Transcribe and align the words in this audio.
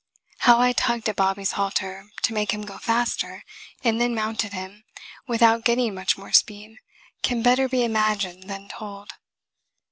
How 0.39 0.59
I 0.59 0.71
tugged 0.71 1.07
at 1.09 1.15
Bobby's 1.15 1.51
halter 1.51 2.09
to 2.23 2.33
make 2.33 2.49
him 2.55 2.63
go 2.63 2.79
faster 2.79 3.43
and 3.83 4.01
then 4.01 4.15
mounted 4.15 4.51
him, 4.51 4.83
without 5.27 5.63
getting 5.63 5.93
much 5.93 6.17
more 6.17 6.31
speed, 6.31 6.79
can 7.21 7.43
better 7.43 7.69
be 7.69 7.83
imagined 7.83 8.49
than 8.49 8.67
told. 8.67 9.13